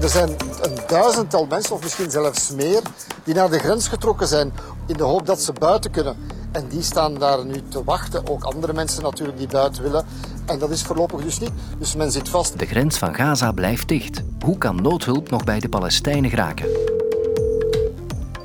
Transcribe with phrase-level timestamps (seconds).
[0.00, 0.28] Er zijn
[0.60, 2.82] een duizendtal mensen, of misschien zelfs meer,
[3.24, 4.52] die naar de grens getrokken zijn
[4.86, 6.16] in de hoop dat ze buiten kunnen.
[6.52, 8.28] En die staan daar nu te wachten.
[8.28, 10.06] Ook andere mensen natuurlijk die buiten willen.
[10.46, 11.52] En dat is voorlopig dus niet.
[11.78, 12.58] Dus men zit vast.
[12.58, 14.22] De grens van Gaza blijft dicht.
[14.44, 16.89] Hoe kan noodhulp nog bij de Palestijnen geraken?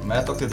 [0.05, 0.47] Mij dokter.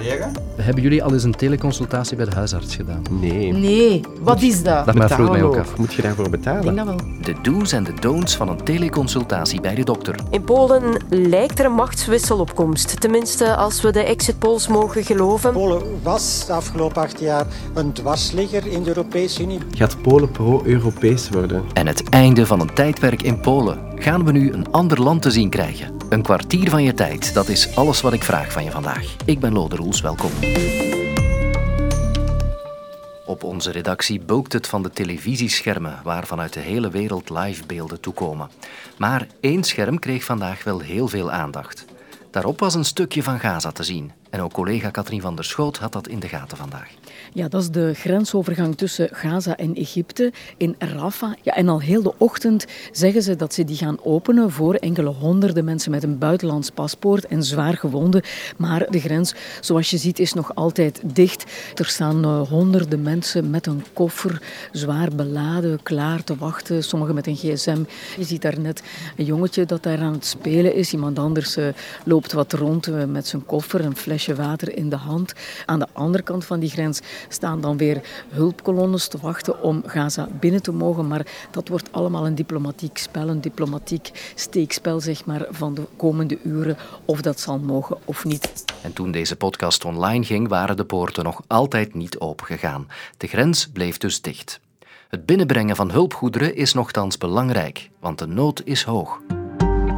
[0.57, 3.03] Hebben jullie al eens een teleconsultatie bij de huisarts gedaan?
[3.11, 3.53] Nee.
[3.53, 4.87] Nee, wat is dat?
[4.87, 5.77] Dat maar vroeg mij ook af.
[5.77, 6.63] Moet je daarvoor Ik betalen?
[6.75, 6.97] denk dat wel.
[7.23, 10.15] De do's en de don'ts van een teleconsultatie bij de dokter.
[10.31, 13.01] In Polen lijkt er een machtswissel op komst.
[13.01, 15.53] Tenminste, als we de exit polls mogen geloven.
[15.53, 19.59] Polen was de afgelopen acht jaar een dwarsligger in de Europese Unie.
[19.71, 21.63] Gaat Polen pro-Europees worden?
[21.73, 23.79] En het einde van een tijdperk in Polen.
[23.95, 26.02] Gaan we nu een ander land te zien krijgen?
[26.13, 29.17] Een kwartier van je tijd, dat is alles wat ik vraag van je vandaag.
[29.25, 30.31] Ik ben Lode Roels, welkom.
[33.27, 38.51] Op onze redactie bulkt het van de televisieschermen waar vanuit de hele wereld livebeelden toekomen.
[38.99, 41.85] Maar één scherm kreeg vandaag wel heel veel aandacht.
[42.31, 44.13] Daarop was een stukje van Gaza te zien.
[44.33, 46.89] En ook collega Katrien van der Schoot had dat in de gaten vandaag.
[47.33, 51.33] Ja, dat is de grensovergang tussen Gaza en Egypte in Rafah.
[51.43, 55.09] Ja, en al heel de ochtend zeggen ze dat ze die gaan openen voor enkele
[55.09, 58.23] honderden mensen met een buitenlands paspoort en zwaar gewonden.
[58.57, 61.45] Maar de grens, zoals je ziet, is nog altijd dicht.
[61.75, 64.43] Er staan eh, honderden mensen met een koffer,
[64.73, 66.85] zwaar beladen, klaar te wachten.
[66.85, 67.83] Sommigen met een gsm.
[68.17, 68.83] Je ziet daar net
[69.17, 70.93] een jongetje dat daar aan het spelen is.
[70.93, 71.67] Iemand anders eh,
[72.05, 75.33] loopt wat rond eh, met zijn koffer, een flesje water in de hand.
[75.67, 80.29] Aan de andere kant van die grens staan dan weer hulpkolonnes te wachten om Gaza
[80.41, 81.07] binnen te mogen.
[81.07, 86.39] Maar dat wordt allemaal een diplomatiek spel, een diplomatiek steekspel zeg maar, van de komende
[86.45, 86.77] uren.
[87.05, 88.65] Of dat zal mogen of niet.
[88.83, 92.89] En toen deze podcast online ging, waren de poorten nog altijd niet opengegaan.
[93.17, 94.61] De grens bleef dus dicht.
[95.09, 99.21] Het binnenbrengen van hulpgoederen is nogthans belangrijk, want de nood is hoog.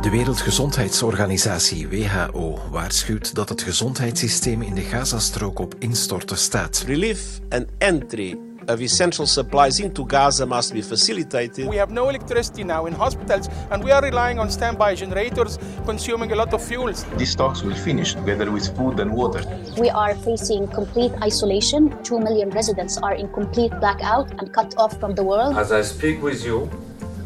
[0.05, 6.84] De Wereldgezondheidsorganisatie WHO waarschuwt dat het gezondheidssysteem in de Gazastrook op instorten staat.
[6.86, 11.69] Relief and entry of essential supplies into Gaza must be facilitated.
[11.69, 16.32] We have no electricity now in hospitals, and we are relying on standby generators consuming
[16.32, 17.04] a lot of fuels.
[17.16, 19.42] These stocks will finish together with food and water.
[19.78, 21.92] We are facing complete isolation.
[22.03, 25.56] Two million residents are in complete blackout and cut off from the world.
[25.56, 26.69] As I speak with you,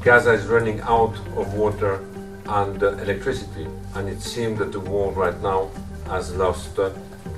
[0.04, 1.98] Gaza is running out of water
[2.48, 5.68] and uh, electricity, and it seems that the world right now
[6.06, 6.84] has lost uh,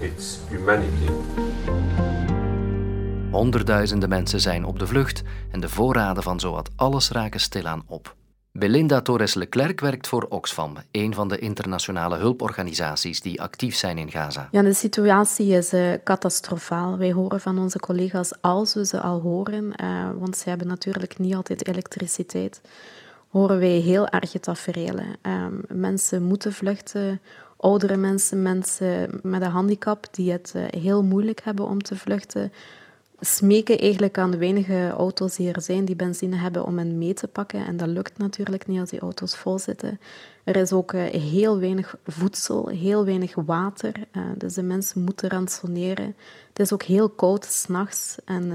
[0.01, 1.11] its humanity.
[3.31, 8.15] Honderdduizenden mensen zijn op de vlucht en de voorraden van zowat alles raken stilaan op.
[8.53, 14.11] Belinda Torres Leclerc werkt voor Oxfam, een van de internationale hulporganisaties die actief zijn in
[14.11, 14.49] Gaza.
[14.51, 16.99] Ja, de situatie is uh, catastrofaal.
[16.99, 21.19] Wij horen van onze collega's, als we ze al horen, uh, want ze hebben natuurlijk
[21.19, 22.61] niet altijd elektriciteit,
[23.31, 25.07] horen wij heel erge tafereelen.
[25.23, 27.21] Um, mensen moeten vluchten,
[27.57, 32.53] oudere mensen, mensen met een handicap die het uh, heel moeilijk hebben om te vluchten,
[33.21, 37.15] smeken eigenlijk aan de weinige auto's die er zijn die benzine hebben om hen mee
[37.15, 37.67] te pakken.
[37.67, 40.01] En dat lukt natuurlijk niet als die auto's vol zitten.
[40.45, 43.93] Er is ook uh, heel weinig voedsel, heel weinig water.
[44.13, 46.17] Uh, dus de mensen moeten ransoneren.
[46.49, 48.17] Het is ook heel koud s'nachts.
[48.25, 48.53] En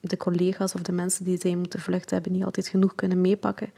[0.00, 3.70] de collega's of de mensen die zijn moeten vluchten hebben niet altijd genoeg kunnen meepakken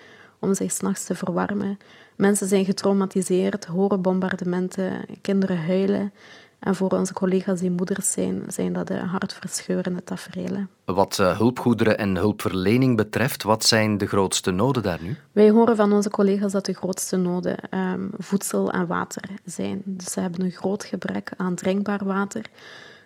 [0.43, 1.79] om zich s'nachts te verwarmen.
[2.17, 6.13] Mensen zijn getraumatiseerd, horen bombardementen, kinderen huilen.
[6.59, 10.69] En voor onze collega's die moeders zijn, zijn dat de hartverscheurende tafereelen.
[10.85, 15.17] Wat uh, hulpgoederen en hulpverlening betreft, wat zijn de grootste noden daar nu?
[15.33, 19.83] Wij horen van onze collega's dat de grootste noden um, voedsel en water zijn.
[19.85, 22.45] Dus ze hebben een groot gebrek aan drinkbaar water.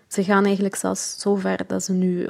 [0.08, 2.28] Ze gaan eigenlijk zelfs zo ver dat ze nu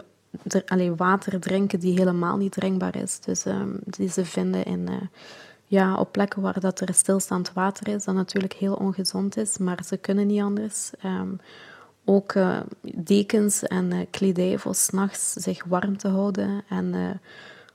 [0.66, 3.20] alleen water drinken die helemaal niet drinkbaar is.
[3.20, 4.86] Dus um, die ze vinden in...
[4.90, 4.96] Uh,
[5.68, 9.78] ja, op plekken waar dat er stilstaand water is, dat natuurlijk heel ongezond is, maar
[9.86, 10.90] ze kunnen niet anders.
[11.04, 11.40] Um,
[12.04, 12.60] ook uh,
[12.94, 16.64] dekens en uh, kledij voor s'nachts zich warm te houden.
[16.68, 17.20] En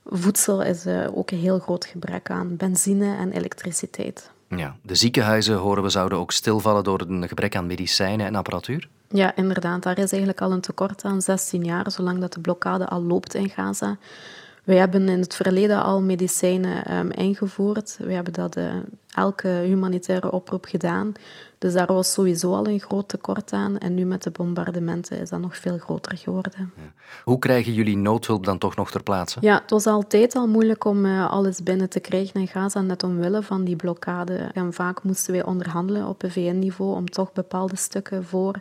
[0.04, 4.30] voedsel is ook een heel groot gebrek aan benzine en elektriciteit.
[4.56, 8.88] Ja, de ziekenhuizen, horen we, zouden ook stilvallen door een gebrek aan medicijnen en apparatuur?
[9.08, 9.82] Ja, inderdaad.
[9.82, 13.34] Daar is eigenlijk al een tekort aan, 16 jaar, zolang dat de blokkade al loopt
[13.34, 13.96] in Gaza.
[14.64, 17.96] Wij hebben in het verleden al medicijnen um, ingevoerd.
[17.98, 18.74] We hebben dat uh,
[19.14, 21.12] elke humanitaire oproep gedaan.
[21.58, 23.78] Dus daar was sowieso al een groot tekort aan.
[23.78, 26.72] En nu met de bombardementen is dat nog veel groter geworden.
[26.76, 26.92] Ja.
[27.24, 29.38] Hoe krijgen jullie noodhulp dan toch nog ter plaatse?
[29.40, 33.02] Ja, het was altijd al moeilijk om uh, alles binnen te krijgen in Gaza, net
[33.02, 34.36] omwille van die blokkade.
[34.52, 38.60] En vaak moesten wij onderhandelen op VN-niveau om toch bepaalde stukken voor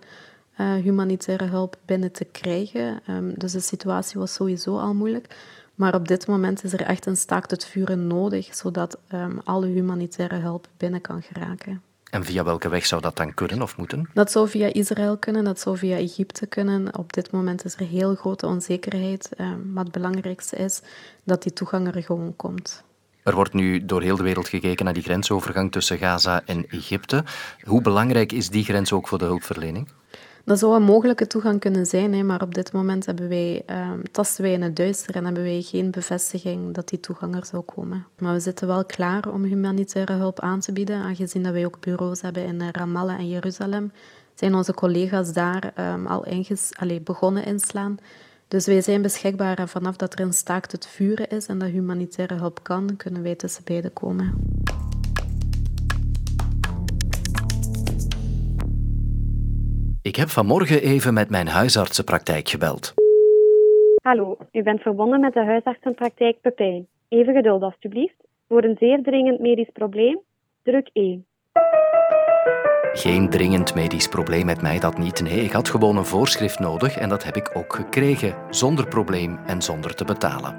[0.57, 3.01] uh, humanitaire hulp binnen te krijgen.
[3.09, 5.35] Um, dus de situatie was sowieso al moeilijk.
[5.81, 9.67] Maar op dit moment is er echt een staakt het vuren nodig, zodat um, alle
[9.67, 11.81] humanitaire hulp binnen kan geraken.
[12.09, 14.09] En via welke weg zou dat dan kunnen of moeten?
[14.13, 16.97] Dat zou via Israël kunnen, dat zou via Egypte kunnen.
[16.97, 19.29] Op dit moment is er heel grote onzekerheid.
[19.37, 20.81] Um, maar het belangrijkste is
[21.23, 22.83] dat die toegang er gewoon komt.
[23.23, 27.23] Er wordt nu door heel de wereld gekeken naar die grensovergang tussen Gaza en Egypte.
[27.63, 29.87] Hoe belangrijk is die grens ook voor de hulpverlening?
[30.45, 34.11] Dat zou een mogelijke toegang kunnen zijn, hè, maar op dit moment hebben wij, um,
[34.11, 37.63] tasten wij in het duister en hebben wij geen bevestiging dat die toegang er zou
[37.63, 38.05] komen.
[38.19, 41.79] Maar we zitten wel klaar om humanitaire hulp aan te bieden, aangezien dat wij ook
[41.79, 43.91] bureaus hebben in Ramallah en Jeruzalem.
[44.35, 47.97] Zijn onze collega's daar um, al inges allez, begonnen inslaan.
[48.47, 51.69] Dus wij zijn beschikbaar en vanaf dat er een staakt het vuren is en dat
[51.69, 54.50] humanitaire hulp kan, kunnen wij tussen beiden komen.
[60.11, 62.93] Ik heb vanmorgen even met mijn huisartsenpraktijk gebeld.
[64.03, 66.87] Hallo, u bent verbonden met de huisartsenpraktijk Pepijn.
[67.09, 68.15] Even geduld alstublieft.
[68.47, 70.19] Voor een zeer dringend medisch probleem,
[70.63, 71.25] druk 1.
[72.93, 75.21] Geen dringend medisch probleem met mij, dat niet.
[75.21, 79.39] Nee, ik had gewoon een voorschrift nodig en dat heb ik ook gekregen, zonder probleem
[79.45, 80.55] en zonder te betalen.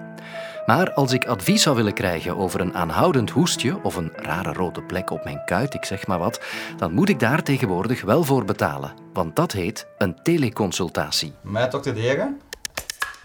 [0.66, 4.82] Maar als ik advies zou willen krijgen over een aanhoudend hoestje of een rare rode
[4.82, 6.40] plek op mijn kuit, ik zeg maar wat,
[6.76, 8.92] dan moet ik daar tegenwoordig wel voor betalen.
[9.12, 11.32] Want dat heet een teleconsultatie.
[11.40, 12.40] Met dokter Degen?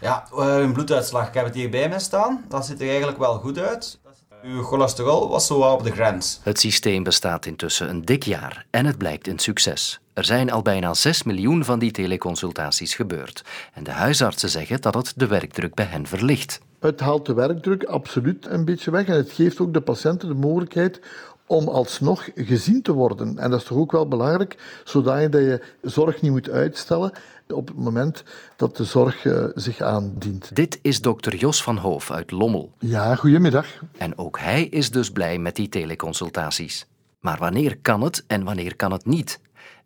[0.02, 1.28] Ja, eh, een bloeduitslag.
[1.28, 2.46] Ik heb het hier bij me staan.
[2.48, 4.00] Dat ziet er eigenlijk wel goed uit.
[4.44, 6.40] Uw cholesterol was zo op de grens.
[6.44, 10.00] Het systeem bestaat intussen een dik jaar en het blijkt een succes.
[10.14, 13.44] Er zijn al bijna 6 miljoen van die teleconsultaties gebeurd.
[13.74, 16.60] En de huisartsen zeggen dat het de werkdruk bij hen verlicht.
[16.80, 20.34] Het haalt de werkdruk absoluut een beetje weg en het geeft ook de patiënten de
[20.34, 21.00] mogelijkheid
[21.48, 23.38] om alsnog gezien te worden.
[23.38, 27.12] En dat is toch ook wel belangrijk, zodat je zorg niet moet uitstellen
[27.48, 28.24] op het moment
[28.56, 30.56] dat de zorg uh, zich aandient.
[30.56, 32.72] Dit is dokter Jos van Hoof uit Lommel.
[32.80, 33.68] Ja, goedemiddag.
[33.98, 36.86] En ook hij is dus blij met die teleconsultaties.
[37.20, 39.40] Maar wanneer kan het en wanneer kan het niet?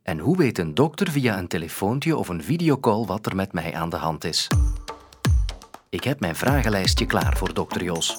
[0.03, 3.73] En hoe weet een dokter via een telefoontje of een videocall wat er met mij
[3.73, 4.47] aan de hand is?
[5.91, 8.17] Ik heb mijn vragenlijstje klaar voor dokter Jos.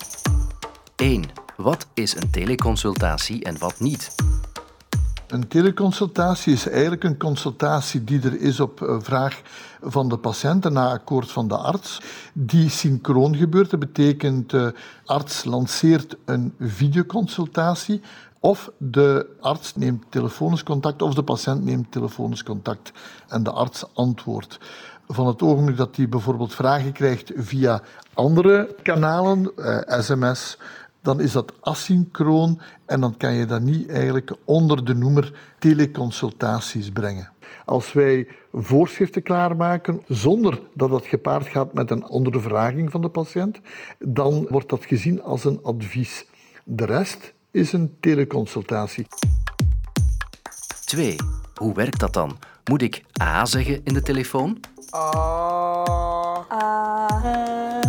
[0.96, 1.24] 1.
[1.56, 4.14] Wat is een teleconsultatie en wat niet?
[5.26, 9.40] Een teleconsultatie is eigenlijk een consultatie die er is op eh, vraag
[9.80, 12.00] van de patiënt na akkoord van de arts,
[12.32, 13.70] die synchroon gebeurt.
[13.70, 18.00] Dat betekent de arts lanceert een videoconsultatie
[18.40, 22.92] of de arts neemt telefonisch contact of de patiënt neemt telefonisch contact
[23.28, 24.58] en de arts antwoordt
[25.08, 27.82] van het ogenblik dat hij bijvoorbeeld vragen krijgt via
[28.14, 30.58] andere kanalen, eh, sms,
[31.02, 36.90] dan is dat asynchroon en dan kan je dat niet eigenlijk onder de noemer teleconsultaties
[36.90, 37.30] brengen.
[37.64, 43.60] Als wij voorschriften klaarmaken zonder dat dat gepaard gaat met een ondervraging van de patiënt,
[43.98, 46.26] dan wordt dat gezien als een advies.
[46.64, 49.06] De rest is een teleconsultatie.
[50.84, 51.16] 2.
[51.54, 52.38] Hoe werkt dat dan?
[52.64, 54.60] Moet ik A zeggen in de telefoon?
[54.94, 56.46] A.
[56.52, 57.80] A.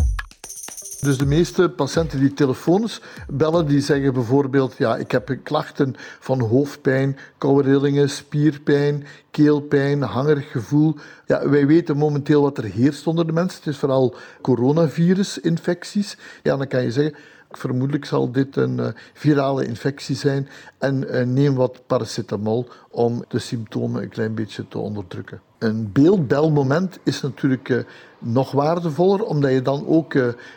[0.99, 6.39] Dus de meeste patiënten die telefoons bellen, die zeggen bijvoorbeeld, ja, ik heb klachten van
[6.39, 10.95] hoofdpijn, koude rillingen, spierpijn, keelpijn, hangerig gevoel.
[11.25, 13.57] Ja, wij weten momenteel wat er heerst onder de mensen.
[13.57, 16.17] Het is vooral coronavirusinfecties.
[16.43, 17.15] Ja, dan kan je zeggen,
[17.57, 20.47] Vermoedelijk zal dit een uh, virale infectie zijn
[20.77, 25.41] en uh, neem wat paracetamol om de symptomen een klein beetje te onderdrukken.
[25.57, 27.83] Een beeldbelmoment is natuurlijk uh,
[28.19, 30.11] nog waardevoller, omdat je dan ook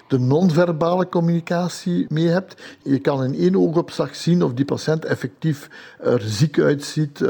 [0.08, 2.62] de non-verbale communicatie mee hebt.
[2.82, 7.20] Je kan in één oogopslag zien of die patiënt effectief er ziek uitziet,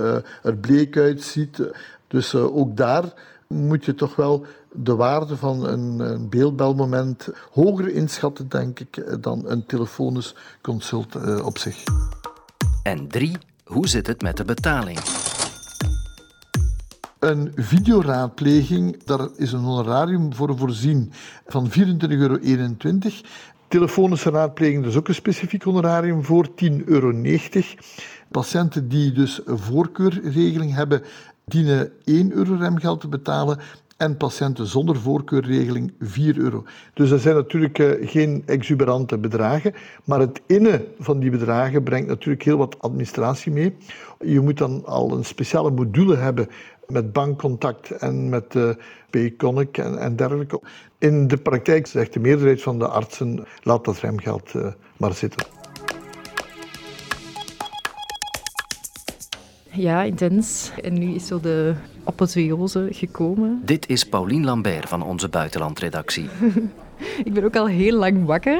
[0.43, 1.63] er bleek uitziet.
[2.09, 3.13] Dus ook daar
[3.49, 9.43] moet je toch wel de waarde van een, een beeldbelmoment hoger inschatten, denk ik, dan
[9.47, 11.83] een telefonisch consult uh, op zich.
[12.83, 14.99] En drie, hoe zit het met de betaling?
[17.19, 21.13] Een videoraadpleging, daar is een honorarium voor voorzien
[21.47, 22.39] van 24,21 euro.
[23.69, 27.13] Telefonische raadpleging, is ook een specifiek honorarium voor, 10,90 euro.
[28.31, 31.03] Patiënten die dus een voorkeurregeling hebben,
[31.51, 33.59] dienen 1 euro remgeld te betalen
[33.97, 36.65] en patiënten zonder voorkeurregeling 4 euro.
[36.95, 39.75] Dus dat zijn natuurlijk uh, geen exuberante bedragen,
[40.05, 43.77] maar het innen van die bedragen brengt natuurlijk heel wat administratie mee.
[44.21, 46.49] Je moet dan al een speciale module hebben
[46.87, 48.71] met bankcontact en met uh,
[49.11, 50.61] Payconic en, en dergelijke.
[50.99, 55.56] In de praktijk zegt de meerderheid van de artsen, laat dat remgeld uh, maar zitten.
[59.77, 60.71] Ja, intens.
[60.83, 63.63] En nu is zo de apotheose gekomen.
[63.65, 66.29] Dit is Paulien Lambert van onze buitenlandredactie.
[67.25, 68.57] ik ben ook al heel lang wakker.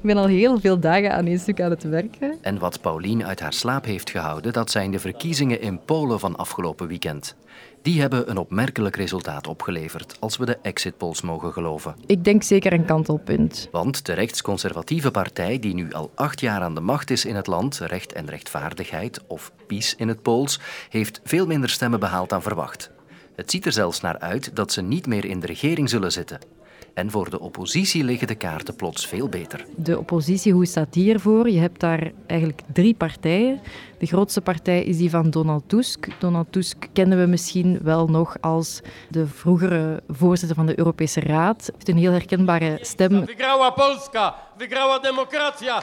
[0.00, 2.38] ik ben al heel veel dagen aan één stuk aan het werken.
[2.40, 6.36] En wat Paulien uit haar slaap heeft gehouden, dat zijn de verkiezingen in Polen van
[6.36, 7.36] afgelopen weekend.
[7.82, 11.94] Die hebben een opmerkelijk resultaat opgeleverd, als we de exit polls mogen geloven.
[12.06, 13.68] Ik denk zeker een kantelpunt.
[13.70, 17.46] Want de rechtsconservatieve partij, die nu al acht jaar aan de macht is in het
[17.46, 22.42] land, Recht en Rechtvaardigheid, of PiS in het Pools, heeft veel minder stemmen behaald dan
[22.42, 22.90] verwacht.
[23.36, 26.55] Het ziet er zelfs naar uit dat ze niet meer in de regering zullen zitten.
[26.96, 29.64] En voor de oppositie liggen de kaarten plots veel beter.
[29.74, 31.50] De oppositie, hoe staat die ervoor?
[31.50, 33.60] Je hebt daar eigenlijk drie partijen.
[33.98, 36.08] De grootste partij is die van Donald Tusk.
[36.18, 41.60] Donald Tusk kennen we misschien wel nog als de vroegere voorzitter van de Europese Raad.
[41.60, 43.24] Hij heeft een heel herkenbare stem.
[43.24, 44.34] Wygrała Polska!
[44.56, 45.82] Wygrała demokracja!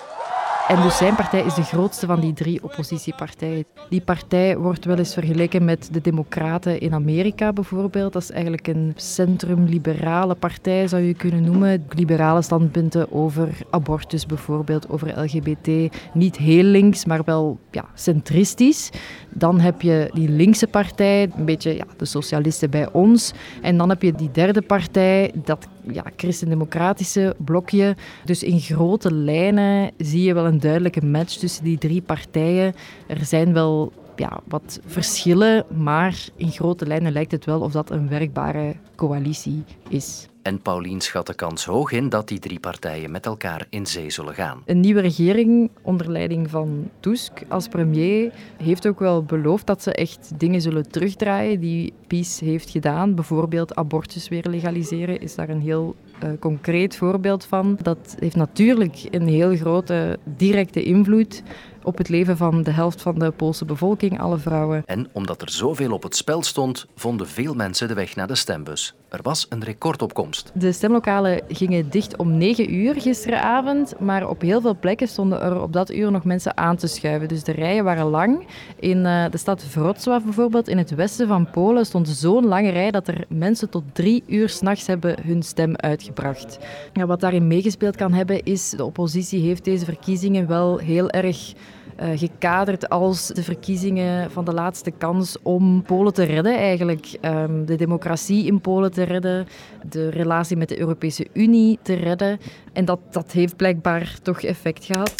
[0.67, 3.65] En dus zijn partij is de grootste van die drie oppositiepartijen.
[3.89, 8.13] Die partij wordt wel eens vergeleken met de Democraten in Amerika bijvoorbeeld.
[8.13, 11.85] Dat is eigenlijk een centrum-liberale partij, zou je kunnen noemen.
[11.89, 15.95] Liberale standpunten over abortus bijvoorbeeld, over LGBT.
[16.13, 18.89] Niet heel links, maar wel ja, centristisch.
[19.29, 23.33] Dan heb je die linkse partij, een beetje ja, de socialisten bij ons.
[23.61, 27.95] En dan heb je die derde partij, dat ja, christendemocratische blokje.
[28.25, 32.73] Dus in grote lijnen zie je wel een duidelijke match tussen die drie partijen.
[33.07, 37.89] Er zijn wel ja, wat verschillen, maar in grote lijnen lijkt het wel of dat
[37.89, 40.27] een werkbare coalitie is.
[40.43, 44.09] En Paulien schat de kans hoog in dat die drie partijen met elkaar in zee
[44.09, 44.61] zullen gaan.
[44.65, 49.93] Een nieuwe regering onder leiding van Tusk als premier heeft ook wel beloofd dat ze
[49.93, 53.15] echt dingen zullen terugdraaien die PiS heeft gedaan.
[53.15, 57.77] Bijvoorbeeld abortus weer legaliseren is daar een heel uh, concreet voorbeeld van.
[57.81, 61.43] Dat heeft natuurlijk een heel grote directe invloed
[61.83, 64.83] op het leven van de helft van de Poolse bevolking, alle vrouwen.
[64.85, 68.35] En omdat er zoveel op het spel stond, vonden veel mensen de weg naar de
[68.35, 68.95] stembus.
[69.13, 70.51] Er was een recordopkomst.
[70.53, 75.61] De stemlokalen gingen dicht om 9 uur gisteravond, maar op heel veel plekken stonden er
[75.61, 77.27] op dat uur nog mensen aan te schuiven.
[77.27, 78.47] Dus de rijen waren lang.
[78.79, 82.91] In uh, de stad Wrocław bijvoorbeeld, in het westen van Polen, stond zo'n lange rij
[82.91, 86.57] dat er mensen tot drie uur s'nachts hebben hun stem uitgebracht.
[86.93, 91.53] Wat daarin meegespeeld kan hebben, is de oppositie heeft deze verkiezingen wel heel erg
[91.97, 97.17] gekaderd als de verkiezingen van de laatste kans om Polen te redden, eigenlijk.
[97.21, 99.47] Um, de democratie in Polen te redden,
[99.89, 102.39] de relatie met de Europese Unie te redden.
[102.73, 105.15] En dat, dat heeft blijkbaar toch effect gehad.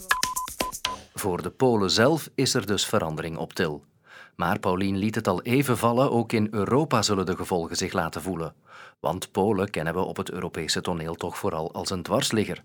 [1.13, 3.83] Voor de Polen zelf is er dus verandering op til.
[4.35, 8.21] Maar Paulien liet het al even vallen, ook in Europa zullen de gevolgen zich laten
[8.21, 8.53] voelen.
[8.99, 12.61] Want Polen kennen we op het Europese toneel toch vooral als een dwarsligger.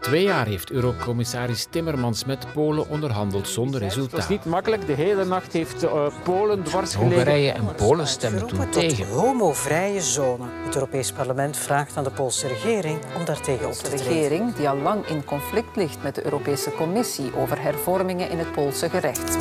[0.00, 4.10] Twee jaar heeft Eurocommissaris Timmermans met Polen onderhandeld zonder resultaat.
[4.10, 4.86] Het was niet makkelijk.
[4.86, 7.14] De hele nacht heeft uh, Polen dwars gelegen.
[7.14, 9.06] Hongarije en Polen stemmen toen tegen.
[9.06, 10.44] homovrije zone.
[10.64, 13.98] Het Europees Parlement vraagt aan de Poolse regering om daartegen op te treden.
[14.06, 18.38] De regering die al lang in conflict ligt met de Europese Commissie over hervormingen in
[18.38, 19.36] het Poolse gerecht.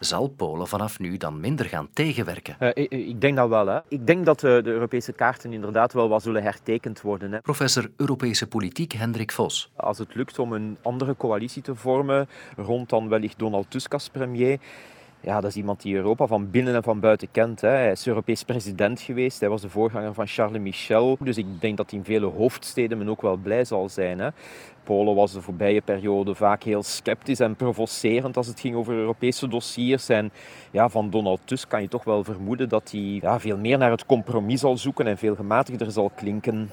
[0.00, 2.56] Zal Polen vanaf nu dan minder gaan tegenwerken?
[2.60, 3.66] Uh, ik, ik, denk dat wel.
[3.66, 3.78] Hè.
[3.88, 7.32] Ik denk dat de, de, Europese kaarten inderdaad wel wat zullen hertekend worden.
[7.32, 7.40] Hè.
[7.40, 9.70] Professor Europese Politiek Hendrik Vos.
[9.76, 14.08] Als het lukt om een andere coalitie te vormen rond dan wellicht Donald Tusk als
[14.08, 14.58] premier,
[15.20, 17.60] ja, dat is iemand die Europa van binnen en van buiten kent.
[17.60, 17.68] Hè.
[17.68, 19.40] Hij is Europees president geweest.
[19.40, 21.16] Hij was de voorganger van Charles Michel.
[21.20, 24.18] Dus ik denk dat in vele hoofdsteden men ook wel blij zal zijn.
[24.18, 24.28] Hè.
[24.84, 29.48] Polen was de voorbije periode vaak heel sceptisch en provocerend als het ging over Europese
[29.48, 30.08] dossiers.
[30.08, 30.30] En
[30.70, 33.90] ja, van Donald Tusk kan je toch wel vermoeden dat hij ja, veel meer naar
[33.90, 36.70] het compromis zal zoeken en veel gematigder zal klinken.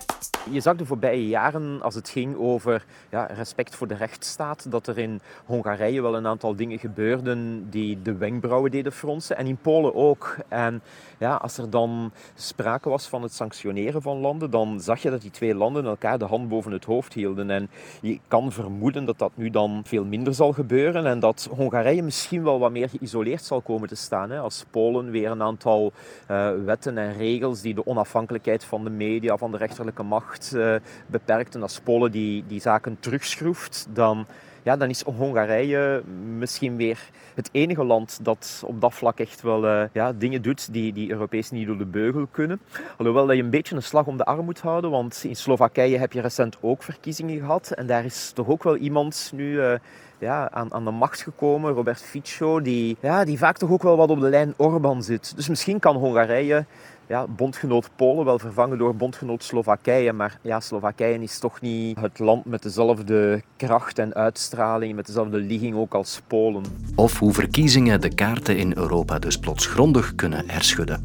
[0.52, 4.88] Je zag de voorbije jaren, als het ging over ja, respect voor de rechtsstaat, dat
[4.88, 9.38] er in Hongarije wel een aantal dingen gebeurden die de wenkbrauwen deden fronsen.
[9.38, 10.36] En in Polen ook.
[10.48, 10.82] En
[11.18, 15.22] ja, als er dan sprake was van het sanctioneren van landen, dan zag je dat
[15.22, 17.50] die twee landen elkaar de hand boven het hoofd hielden.
[17.50, 17.70] En
[18.02, 22.44] je kan vermoeden dat dat nu dan veel minder zal gebeuren en dat Hongarije misschien
[22.44, 24.30] wel wat meer geïsoleerd zal komen te staan.
[24.30, 24.40] Hè.
[24.40, 25.92] Als Polen weer een aantal
[26.32, 30.76] uh, wetten en regels die de onafhankelijkheid van de media, van de rechterlijke macht uh,
[31.08, 34.26] beperkt en als Polen die, die zaken terugschroeft, dan
[34.68, 36.04] ja, dan is Hongarije
[36.38, 37.00] misschien weer
[37.36, 41.12] het enige land dat op dat vlak echt wel uh, ja, dingen doet die, die
[41.12, 42.60] Europees niet door de beugel kunnen.
[42.98, 45.98] Alhoewel dat je een beetje een slag om de arm moet houden, want in Slowakije
[45.98, 49.52] heb je recent ook verkiezingen gehad en daar is toch ook wel iemand nu...
[49.52, 49.74] Uh,
[50.20, 53.98] ja, aan, aan de macht gekomen, Robert Fico, die, ja, die vaak toch ook wel
[53.98, 55.36] wat op de lijn Orbán zit.
[55.36, 56.66] Dus misschien kan Hongarije
[57.08, 60.14] ja, bondgenoot Polen wel vervangen door bondgenoot Slowakije.
[60.14, 65.38] Maar ja, Slowakije is toch niet het land met dezelfde kracht en uitstraling, met dezelfde
[65.38, 66.64] ligging ook als Polen.
[66.96, 71.04] Of hoe verkiezingen de kaarten in Europa dus plots grondig kunnen herschudden.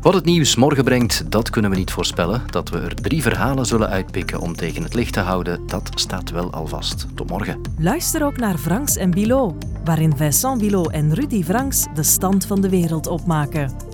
[0.00, 2.42] Wat het nieuws morgen brengt, dat kunnen we niet voorspellen.
[2.50, 6.30] Dat we er drie verhalen zullen uitpikken om tegen het licht te houden, dat staat
[6.30, 7.06] wel al vast.
[7.14, 7.60] Tot morgen.
[7.78, 12.60] Luister ook naar Franks en Bilot, waarin Vincent Bilot en Rudy Franks de stand van
[12.60, 13.93] de wereld opmaken.